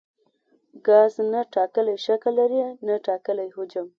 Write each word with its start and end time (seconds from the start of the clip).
ګاز 0.87 1.13
نه 1.31 1.41
ټاکلی 1.53 1.95
شکل 2.05 2.31
لري 2.39 2.61
نه 2.87 2.95
ټاکلی 3.07 3.47
حجم. 3.55 3.87